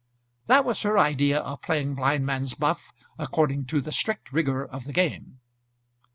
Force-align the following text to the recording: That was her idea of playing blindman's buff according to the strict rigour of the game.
That 0.47 0.65
was 0.65 0.81
her 0.81 0.97
idea 0.97 1.39
of 1.41 1.61
playing 1.61 1.93
blindman's 1.95 2.55
buff 2.55 2.91
according 3.19 3.65
to 3.65 3.81
the 3.81 3.91
strict 3.91 4.33
rigour 4.33 4.65
of 4.65 4.85
the 4.85 4.93
game. 4.93 5.41